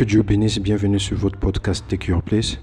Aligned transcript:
Que 0.00 0.06
Dieu 0.06 0.22
bénisse, 0.22 0.58
bienvenue 0.58 0.98
sur 0.98 1.18
votre 1.18 1.38
podcast 1.38 1.84
Take 1.86 2.10
Your 2.10 2.22
Place. 2.22 2.58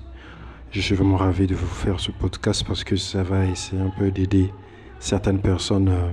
Je 0.71 0.81
suis 0.81 0.95
vraiment 0.95 1.17
ravi 1.17 1.45
de 1.45 1.53
vous 1.53 1.67
faire 1.67 1.99
ce 1.99 2.09
podcast 2.09 2.63
parce 2.65 2.83
que 2.83 2.95
ça 2.95 3.21
va 3.21 3.45
essayer 3.45 3.79
un 3.79 3.91
peu 3.91 4.09
d'aider 4.09 4.51
certaines 4.97 5.39
personnes 5.39 5.89
euh, 5.89 6.09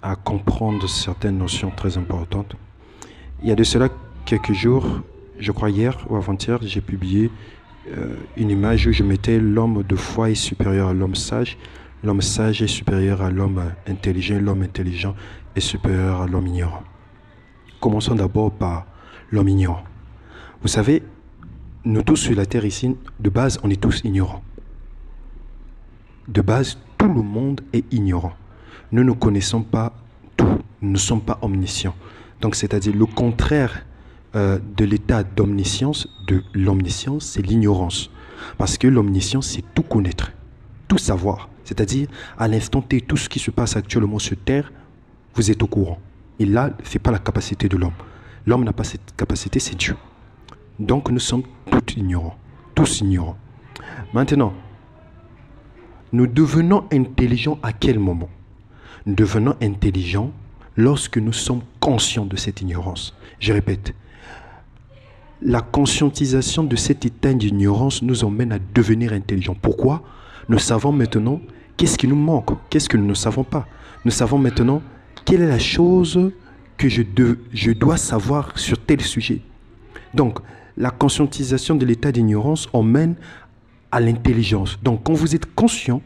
à 0.00 0.16
comprendre 0.16 0.88
certaines 0.88 1.36
notions 1.36 1.70
très 1.70 1.98
importantes. 1.98 2.56
Il 3.42 3.50
y 3.50 3.52
a 3.52 3.54
de 3.54 3.64
cela 3.64 3.90
quelques 4.24 4.54
jours, 4.54 4.86
je 5.38 5.52
crois 5.52 5.68
hier 5.68 5.94
ou 6.08 6.16
avant-hier, 6.16 6.58
j'ai 6.62 6.80
publié 6.80 7.30
euh, 7.94 8.16
une 8.38 8.48
image 8.48 8.86
où 8.86 8.92
je 8.92 9.02
mettais 9.02 9.38
l'homme 9.38 9.82
de 9.82 9.94
foi 9.94 10.30
est 10.30 10.34
supérieur 10.36 10.88
à 10.88 10.94
l'homme 10.94 11.16
sage, 11.16 11.58
l'homme 12.02 12.22
sage 12.22 12.62
est 12.62 12.66
supérieur 12.66 13.20
à 13.20 13.30
l'homme 13.30 13.62
intelligent, 13.86 14.38
l'homme 14.40 14.62
intelligent 14.62 15.14
est 15.54 15.60
supérieur 15.60 16.22
à 16.22 16.26
l'homme 16.26 16.46
ignorant. 16.46 16.82
Commençons 17.78 18.14
d'abord 18.14 18.52
par 18.52 18.86
l'homme 19.30 19.50
ignorant. 19.50 19.84
Vous 20.64 20.70
savez, 20.70 21.02
nous 21.84 22.00
tous 22.00 22.16
sur 22.16 22.34
la 22.34 22.46
terre 22.46 22.64
ici, 22.64 22.96
de 23.20 23.28
base, 23.28 23.60
on 23.62 23.68
est 23.68 23.78
tous 23.78 24.00
ignorants. 24.02 24.42
De 26.26 26.40
base, 26.40 26.78
tout 26.96 27.12
le 27.12 27.20
monde 27.20 27.60
est 27.74 27.84
ignorant. 27.92 28.32
Nous 28.90 29.04
ne 29.04 29.12
connaissons 29.12 29.60
pas 29.60 29.92
tout, 30.38 30.58
nous 30.80 30.92
ne 30.92 30.96
sommes 30.96 31.20
pas 31.20 31.38
omniscients. 31.42 31.94
Donc, 32.40 32.54
c'est-à-dire 32.54 32.96
le 32.96 33.04
contraire 33.04 33.84
euh, 34.36 34.58
de 34.78 34.86
l'état 34.86 35.22
d'omniscience, 35.22 36.08
de 36.26 36.42
l'omniscience, 36.54 37.26
c'est 37.26 37.42
l'ignorance. 37.42 38.08
Parce 38.56 38.78
que 38.78 38.88
l'omniscience, 38.88 39.48
c'est 39.48 39.64
tout 39.74 39.82
connaître, 39.82 40.32
tout 40.88 40.96
savoir. 40.96 41.50
C'est-à-dire, 41.64 42.08
à, 42.38 42.48
l'instant 42.48 42.80
T, 42.80 43.02
tout 43.02 43.18
ce 43.18 43.28
qui 43.28 43.38
se 43.38 43.50
passe 43.50 43.76
actuellement 43.76 44.18
sur 44.18 44.38
Terre, 44.38 44.72
vous 45.34 45.50
êtes 45.50 45.62
au 45.62 45.66
courant. 45.66 45.98
Et 46.38 46.46
là, 46.46 46.70
ce 46.84 46.94
n'est 46.94 47.02
pas 47.02 47.10
la 47.10 47.18
capacité 47.18 47.68
de 47.68 47.76
l'homme. 47.76 47.92
L'homme 48.46 48.64
n'a 48.64 48.72
pas 48.72 48.84
cette 48.84 49.14
capacité, 49.14 49.60
c'est 49.60 49.76
Dieu. 49.76 49.94
Donc 50.78 51.10
nous 51.10 51.20
sommes 51.20 51.44
tous 51.70 51.94
ignorants, 51.96 52.36
tous 52.74 53.00
ignorants. 53.00 53.36
Maintenant, 54.12 54.52
nous 56.12 56.26
devenons 56.26 56.84
intelligents 56.92 57.58
à 57.62 57.72
quel 57.72 57.98
moment? 57.98 58.28
Nous 59.06 59.14
devenons 59.14 59.54
intelligents 59.62 60.30
lorsque 60.76 61.18
nous 61.18 61.32
sommes 61.32 61.62
conscients 61.80 62.24
de 62.24 62.36
cette 62.36 62.60
ignorance. 62.60 63.14
Je 63.38 63.52
répète, 63.52 63.94
la 65.42 65.60
conscientisation 65.60 66.64
de 66.64 66.76
cet 66.76 67.04
état 67.04 67.32
d'ignorance 67.32 68.02
nous 68.02 68.24
emmène 68.24 68.52
à 68.52 68.58
devenir 68.58 69.12
intelligents. 69.12 69.56
Pourquoi? 69.60 70.02
Nous 70.48 70.58
savons 70.58 70.92
maintenant 70.92 71.40
qu'est-ce 71.76 71.98
qui 71.98 72.08
nous 72.08 72.16
manque, 72.16 72.50
qu'est-ce 72.70 72.88
que 72.88 72.96
nous 72.96 73.06
ne 73.06 73.14
savons 73.14 73.44
pas. 73.44 73.66
Nous 74.04 74.10
savons 74.10 74.38
maintenant 74.38 74.82
quelle 75.24 75.42
est 75.42 75.48
la 75.48 75.58
chose 75.58 76.32
que 76.76 76.88
je, 76.88 77.02
je 77.52 77.72
dois 77.72 77.96
savoir 77.96 78.58
sur 78.58 78.78
tel 78.78 79.00
sujet. 79.00 79.40
Donc, 80.12 80.38
la 80.76 80.90
conscientisation 80.90 81.74
de 81.74 81.86
l'état 81.86 82.12
d'ignorance 82.12 82.68
emmène 82.72 83.14
à 83.92 84.00
l'intelligence. 84.00 84.78
Donc 84.82 85.04
quand 85.04 85.12
vous 85.12 85.34
êtes 85.34 85.54
conscient, 85.54 86.02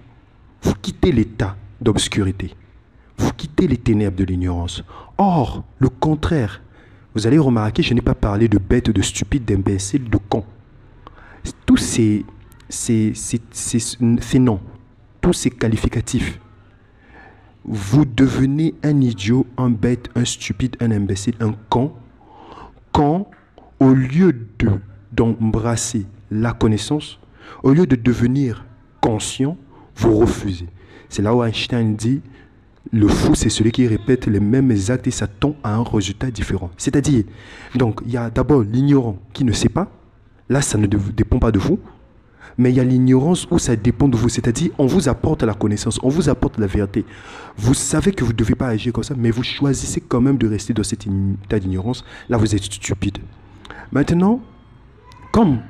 vous 0.62 0.74
quittez 0.74 1.12
l'état 1.12 1.56
d'obscurité. 1.80 2.54
Vous 3.16 3.32
quittez 3.32 3.66
les 3.66 3.76
ténèbres 3.76 4.16
de 4.16 4.24
l'ignorance. 4.24 4.84
Or, 5.16 5.64
le 5.78 5.88
contraire, 5.88 6.60
vous 7.14 7.26
allez 7.26 7.38
remarquer, 7.38 7.82
je 7.82 7.94
n'ai 7.94 8.00
pas 8.00 8.14
parlé 8.14 8.48
de 8.48 8.58
bête, 8.58 8.90
de 8.90 9.02
stupide, 9.02 9.44
d'imbécile, 9.44 10.08
de 10.08 10.18
con. 10.18 10.44
Tous 11.66 11.76
ces, 11.76 12.24
ces, 12.68 13.12
noms, 14.38 14.60
tous 15.20 15.32
ces 15.32 15.50
qualificatifs, 15.50 16.38
vous 17.64 18.04
devenez 18.04 18.74
un 18.82 19.00
idiot, 19.00 19.46
un 19.56 19.70
bête, 19.70 20.10
un 20.14 20.24
stupide, 20.24 20.76
un 20.80 20.90
imbécile, 20.90 21.34
un 21.40 21.54
con, 21.68 21.92
quand 22.92 23.28
au 23.80 23.92
lieu 23.94 24.32
de 24.58 24.70
d'embrasser 25.12 26.06
la 26.30 26.52
connaissance, 26.52 27.18
au 27.62 27.72
lieu 27.72 27.86
de 27.86 27.96
devenir 27.96 28.66
conscient, 29.00 29.56
vous 29.96 30.16
refusez. 30.18 30.66
C'est 31.08 31.22
là 31.22 31.34
où 31.34 31.42
Einstein 31.42 31.96
dit 31.96 32.20
le 32.92 33.08
fou, 33.08 33.34
c'est 33.34 33.50
celui 33.50 33.70
qui 33.70 33.86
répète 33.86 34.26
les 34.26 34.40
mêmes 34.40 34.72
actes 34.88 35.06
et 35.06 35.10
s'attend 35.10 35.56
à 35.62 35.74
un 35.74 35.82
résultat 35.82 36.30
différent. 36.30 36.70
C'est-à-dire, 36.78 37.24
donc, 37.74 38.00
il 38.06 38.12
y 38.12 38.16
a 38.16 38.30
d'abord 38.30 38.62
l'ignorant 38.62 39.18
qui 39.32 39.44
ne 39.44 39.52
sait 39.52 39.68
pas. 39.68 39.90
Là, 40.48 40.62
ça 40.62 40.78
ne 40.78 40.86
dépend 40.86 41.38
pas 41.38 41.52
de 41.52 41.58
vous. 41.58 41.78
Mais 42.56 42.70
il 42.70 42.76
y 42.76 42.80
a 42.80 42.84
l'ignorance 42.84 43.46
où 43.50 43.58
ça 43.58 43.76
dépend 43.76 44.08
de 44.08 44.16
vous. 44.16 44.28
C'est-à-dire, 44.28 44.70
on 44.78 44.86
vous 44.86 45.08
apporte 45.08 45.42
la 45.42 45.54
connaissance, 45.54 46.00
on 46.02 46.08
vous 46.08 46.28
apporte 46.28 46.58
la 46.58 46.66
vérité. 46.66 47.04
Vous 47.56 47.74
savez 47.74 48.12
que 48.12 48.24
vous 48.24 48.32
ne 48.32 48.36
devez 48.36 48.54
pas 48.54 48.68
agir 48.68 48.92
comme 48.92 49.04
ça, 49.04 49.14
mais 49.16 49.30
vous 49.30 49.44
choisissez 49.44 50.00
quand 50.00 50.20
même 50.20 50.38
de 50.38 50.48
rester 50.48 50.72
dans 50.72 50.82
cet 50.82 51.06
état 51.06 51.58
d'ignorance. 51.58 52.04
Là, 52.28 52.38
vous 52.38 52.54
êtes 52.54 52.64
stupide. 52.64 53.18
Maintenant, 53.92 54.40
comme 55.32 55.60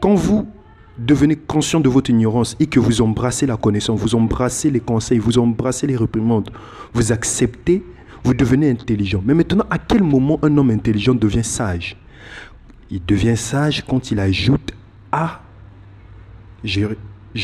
quand 0.00 0.14
vous 0.14 0.48
devenez 0.98 1.36
conscient 1.36 1.80
de 1.80 1.88
votre 1.88 2.10
ignorance 2.10 2.56
et 2.60 2.66
que 2.66 2.80
vous 2.80 3.00
embrassez 3.00 3.46
la 3.46 3.56
connaissance, 3.56 4.00
vous 4.00 4.14
embrassez 4.14 4.70
les 4.70 4.80
conseils, 4.80 5.18
vous 5.18 5.38
embrassez 5.38 5.86
les 5.86 5.96
réprimandes, 5.96 6.50
vous 6.92 7.12
acceptez, 7.12 7.84
vous 8.24 8.34
devenez 8.34 8.70
intelligent. 8.70 9.22
Mais 9.24 9.34
maintenant, 9.34 9.64
à 9.70 9.78
quel 9.78 10.02
moment 10.02 10.38
un 10.42 10.56
homme 10.56 10.70
intelligent 10.70 11.14
devient 11.14 11.44
sage? 11.44 11.96
Il 12.90 13.04
devient 13.04 13.36
sage 13.36 13.84
quand 13.86 14.10
il 14.10 14.18
ajoute 14.18 14.72
à, 15.12 15.42
je, 16.64 16.86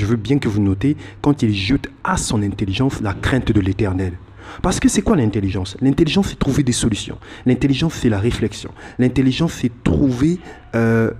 veux 0.04 0.16
bien 0.16 0.38
que 0.38 0.48
vous 0.48 0.60
notez, 0.60 0.96
quand 1.20 1.42
il 1.42 1.50
ajoute 1.50 1.88
à 2.02 2.16
son 2.16 2.42
intelligence 2.42 3.00
la 3.00 3.14
crainte 3.14 3.52
de 3.52 3.60
l'éternel. 3.60 4.14
Parce 4.62 4.80
que 4.80 4.88
c'est 4.88 5.02
quoi 5.02 5.16
l'intelligence? 5.16 5.76
L'intelligence, 5.80 6.28
c'est 6.30 6.38
trouver 6.38 6.62
des 6.62 6.72
solutions. 6.72 7.18
L'intelligence, 7.46 7.94
c'est 7.94 8.08
la 8.08 8.18
réflexion. 8.18 8.70
L'intelligence, 8.98 9.54
c'est 9.60 9.72
trouver... 9.82 10.38
Euh, 10.74 11.10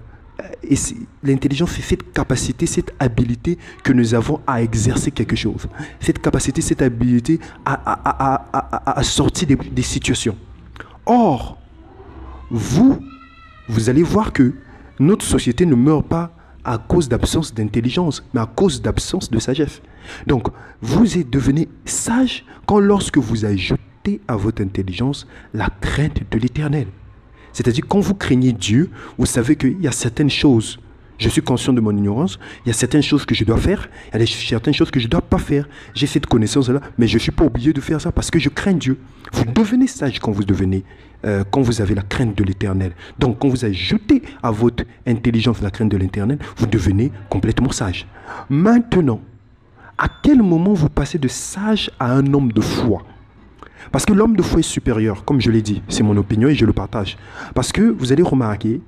l'intelligence, 1.23 1.71
c'est 1.77 1.83
cette 1.83 2.13
capacité, 2.13 2.67
cette 2.67 2.93
habilité 2.99 3.57
que 3.85 3.93
nous 3.93 4.15
avons 4.15 4.41
à 4.47 4.63
exercer 4.63 5.11
quelque 5.11 5.37
chose. 5.37 5.69
Cette 6.01 6.21
capacité, 6.21 6.61
cette 6.61 6.83
habilité 6.83 7.39
à, 7.65 9.01
sortir 9.03 9.47
des, 9.47 9.57
des 9.57 9.83
situations. 9.83 10.37
Or, 11.07 11.59
vous, 12.51 12.99
vous 13.69 13.89
allez 13.89 14.03
voir 14.03 14.33
que 14.33 14.55
notre 14.99 15.25
société 15.25 15.67
ne 15.67 15.75
meurt 15.75 16.07
pas 16.07 16.35
à 16.65 16.79
cause 16.79 17.09
d'absence 17.09 17.55
d'intelligence, 17.55 18.25
mais 18.33 18.41
à 18.41 18.47
cause 18.47 18.81
d'absence 18.81 19.31
de 19.31 19.39
sagesse. 19.39 19.81
Donc, 20.27 20.49
vous 20.81 21.19
êtes 21.19 21.31
devenu 21.31 21.69
sage 21.85 22.45
quand 22.67 22.79
lorsque 22.79 23.19
vous 23.19 23.45
ajoutez 23.45 24.21
à 24.29 24.37
votre 24.37 24.63
intelligence 24.63 25.27
la 25.53 25.69
crainte 25.81 26.21
de 26.31 26.39
l'éternel. 26.39 26.89
C'est-à-dire, 27.53 27.85
quand 27.89 28.01
vous 28.01 28.15
craignez 28.15 28.53
Dieu, 28.53 28.91
vous 29.17 29.27
savez 29.27 29.57
qu'il 29.57 29.81
y 29.81 29.87
a 29.87 29.93
certaines 29.93 30.31
choses 30.31 30.79
je 31.19 31.29
suis 31.29 31.43
conscient 31.43 31.73
de 31.73 31.81
mon 31.81 31.97
ignorance. 31.97 32.39
Il 32.65 32.69
y 32.69 32.71
a 32.71 32.75
certaines 32.75 33.03
choses 33.03 33.25
que 33.25 33.35
je 33.35 33.45
dois 33.45 33.57
faire. 33.57 33.89
Il 34.13 34.21
y 34.21 34.23
a 34.23 34.27
certaines 34.27 34.75
choses 34.75 34.91
que 34.91 35.01
je 35.01 35.07
ne 35.07 35.11
dois 35.11 35.23
pas 35.23 35.39
faire. 35.39 35.69
J'ai 35.95 36.07
cette 36.07 36.27
connaissance-là, 36.27 36.81
mais 36.99 37.07
je 37.07 37.15
ne 37.15 37.21
suis 37.21 37.33
pas 37.33 37.45
obligé 37.45 37.73
de 37.73 37.81
faire 37.81 38.01
ça 38.01 38.13
parce 38.13 38.31
que 38.31 38.39
je 38.39 38.49
crains 38.49 38.75
Dieu. 38.75 38.99
Vous 39.33 39.45
devenez 39.45 39.87
sage 39.87 40.19
quand 40.19 40.33
vous 40.33 40.45
devenez, 40.45 40.85
euh, 41.25 41.45
quand 41.51 41.63
vous 41.63 41.81
avez 41.81 41.95
la 41.95 42.03
crainte 42.03 42.37
de 42.37 42.45
l'éternel. 42.45 42.93
Donc, 43.19 43.39
quand 43.39 43.49
vous 43.49 43.65
ajoutez 43.65 44.23
à 44.43 44.51
votre 44.51 44.85
intelligence 45.07 45.61
la 45.63 45.71
crainte 45.71 45.91
de 45.91 45.97
l'éternel, 45.97 46.39
vous 46.57 46.67
devenez 46.67 47.13
complètement 47.31 47.71
sage. 47.71 48.07
Maintenant, 48.49 49.21
à 49.99 50.09
quel 50.23 50.43
moment 50.43 50.73
vous 50.73 50.89
passez 50.89 51.19
de 51.19 51.29
sage 51.29 51.91
à 51.99 52.13
un 52.13 52.35
homme 52.35 52.53
de 52.53 52.61
foi? 52.61 53.03
Parce 53.93 54.05
que 54.05 54.13
l'homme 54.13 54.37
de 54.37 54.43
foi 54.43 54.61
est 54.61 54.63
supérieur, 54.63 55.25
comme 55.25 55.41
je 55.41 55.51
l'ai 55.51 55.63
dit. 55.63 55.83
C'est 55.89 56.03
mon 56.03 56.17
opinion 56.17 56.49
et 56.49 56.55
je 56.55 56.67
le 56.67 56.73
partage. 56.73 57.17
Parce 57.55 57.71
que 57.71 57.83
vous 57.83 58.13
allez 58.13 58.23
remarquer, 58.23 58.81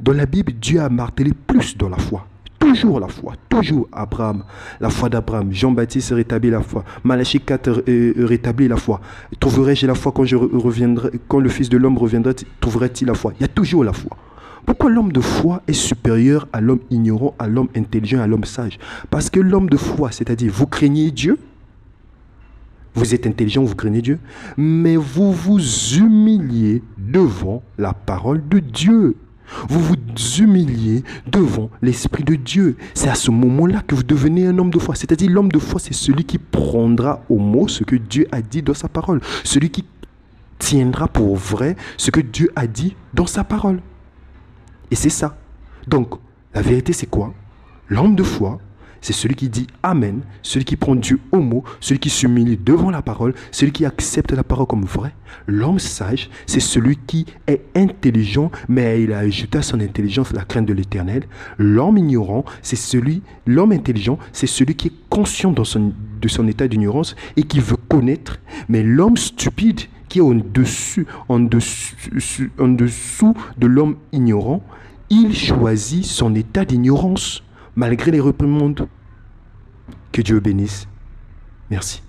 dans 0.00 0.12
la 0.12 0.26
Bible, 0.26 0.52
Dieu 0.52 0.80
a 0.80 0.88
martelé 0.88 1.32
plus 1.46 1.76
dans 1.76 1.88
la 1.88 1.98
foi. 1.98 2.26
Toujours 2.58 2.98
la 2.98 3.08
foi, 3.08 3.34
toujours 3.48 3.88
Abraham, 3.92 4.42
la 4.80 4.88
foi 4.90 5.08
d'Abraham. 5.10 5.52
Jean-Baptiste 5.52 6.12
rétablit 6.14 6.50
la 6.50 6.62
foi. 6.62 6.82
Malachie 7.04 7.40
4 7.40 7.68
euh, 7.68 7.82
euh, 7.88 8.26
rétablit 8.26 8.68
la 8.68 8.76
foi. 8.76 9.00
Trouverai-je 9.38 9.86
la 9.86 9.94
foi 9.94 10.12
quand, 10.12 10.24
je 10.24 10.36
reviendrai, 10.36 11.10
quand 11.28 11.40
le 11.40 11.48
Fils 11.48 11.68
de 11.68 11.76
l'homme 11.76 11.98
reviendra 11.98 12.32
Trouverait-il 12.60 13.06
la 13.06 13.14
foi? 13.14 13.32
Il 13.38 13.42
y 13.42 13.44
a 13.44 13.48
toujours 13.48 13.84
la 13.84 13.92
foi. 13.92 14.16
Pourquoi 14.64 14.88
l'homme 14.90 15.12
de 15.12 15.20
foi 15.20 15.62
est 15.68 15.74
supérieur 15.74 16.48
à 16.52 16.60
l'homme 16.60 16.80
ignorant, 16.90 17.34
à 17.38 17.46
l'homme 17.46 17.68
intelligent, 17.76 18.20
à 18.20 18.26
l'homme 18.26 18.44
sage? 18.44 18.78
Parce 19.10 19.28
que 19.28 19.40
l'homme 19.40 19.68
de 19.68 19.76
foi, 19.76 20.10
c'est-à-dire 20.10 20.50
vous 20.52 20.66
craignez 20.66 21.10
Dieu, 21.10 21.38
vous 22.94 23.14
êtes 23.14 23.26
intelligent, 23.26 23.62
vous 23.62 23.74
craignez 23.74 24.00
Dieu, 24.00 24.18
mais 24.56 24.96
vous 24.96 25.32
vous 25.32 25.60
humiliez 25.96 26.82
devant 26.96 27.62
la 27.76 27.92
parole 27.92 28.42
de 28.48 28.60
Dieu. 28.60 29.16
Vous 29.68 29.80
vous 29.80 29.96
humiliez 30.38 31.04
devant 31.26 31.70
l'Esprit 31.82 32.24
de 32.24 32.34
Dieu. 32.34 32.76
C'est 32.94 33.08
à 33.08 33.14
ce 33.14 33.30
moment-là 33.30 33.82
que 33.86 33.94
vous 33.94 34.02
devenez 34.02 34.46
un 34.46 34.58
homme 34.58 34.70
de 34.70 34.78
foi. 34.78 34.94
C'est-à-dire 34.94 35.30
l'homme 35.30 35.52
de 35.52 35.58
foi, 35.58 35.80
c'est 35.80 35.94
celui 35.94 36.24
qui 36.24 36.38
prendra 36.38 37.22
au 37.28 37.38
mot 37.38 37.68
ce 37.68 37.84
que 37.84 37.96
Dieu 37.96 38.26
a 38.32 38.42
dit 38.42 38.62
dans 38.62 38.74
sa 38.74 38.88
parole. 38.88 39.20
Celui 39.44 39.70
qui 39.70 39.84
tiendra 40.58 41.08
pour 41.08 41.36
vrai 41.36 41.76
ce 41.96 42.10
que 42.10 42.20
Dieu 42.20 42.50
a 42.56 42.66
dit 42.66 42.96
dans 43.12 43.26
sa 43.26 43.44
parole. 43.44 43.80
Et 44.90 44.94
c'est 44.94 45.10
ça. 45.10 45.36
Donc, 45.86 46.14
la 46.54 46.62
vérité, 46.62 46.92
c'est 46.92 47.06
quoi? 47.06 47.34
L'homme 47.88 48.14
de 48.14 48.22
foi, 48.22 48.58
c'est 49.04 49.12
celui 49.12 49.34
qui 49.34 49.50
dit 49.50 49.66
Amen, 49.82 50.22
celui 50.40 50.64
qui 50.64 50.76
prend 50.76 50.96
Dieu 50.96 51.20
au 51.30 51.40
mot, 51.40 51.62
celui 51.78 52.00
qui 52.00 52.08
s'humilie 52.08 52.56
devant 52.56 52.90
la 52.90 53.02
parole, 53.02 53.34
celui 53.50 53.70
qui 53.70 53.84
accepte 53.84 54.32
la 54.32 54.42
parole 54.42 54.66
comme 54.66 54.86
vraie. 54.86 55.12
L'homme 55.46 55.78
sage, 55.78 56.30
c'est 56.46 56.58
celui 56.58 56.96
qui 56.96 57.26
est 57.46 57.60
intelligent, 57.76 58.50
mais 58.66 59.02
il 59.02 59.12
a 59.12 59.18
ajouté 59.18 59.58
à 59.58 59.62
son 59.62 59.80
intelligence 59.80 60.32
la 60.32 60.46
crainte 60.46 60.64
de 60.64 60.72
l'éternel. 60.72 61.24
L'homme 61.58 61.98
ignorant, 61.98 62.46
c'est 62.62 62.76
celui, 62.76 63.20
l'homme 63.46 63.72
intelligent, 63.72 64.18
c'est 64.32 64.46
celui 64.46 64.74
qui 64.74 64.88
est 64.88 65.08
conscient 65.10 65.52
de 65.52 65.64
son 66.28 66.48
état 66.48 66.66
d'ignorance 66.66 67.14
et 67.36 67.42
qui 67.42 67.60
veut 67.60 67.76
connaître. 67.76 68.40
Mais 68.70 68.82
l'homme 68.82 69.18
stupide, 69.18 69.82
qui 70.08 70.20
est 70.20 70.22
en 70.22 70.34
dessous, 70.34 71.04
en 71.28 71.40
dessous 71.40 73.34
de 73.58 73.66
l'homme 73.66 73.96
ignorant, 74.12 74.62
il 75.10 75.36
choisit 75.36 76.06
son 76.06 76.34
état 76.34 76.64
d'ignorance 76.64 77.42
malgré 77.76 78.10
les 78.10 78.20
reprimandes. 78.20 78.88
Que 80.14 80.22
Dieu 80.22 80.38
bénisse. 80.38 80.86
Merci. 81.70 82.00